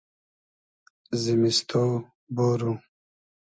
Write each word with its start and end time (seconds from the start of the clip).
زیمیستو 1.21 1.83
بۉرو 2.35 2.71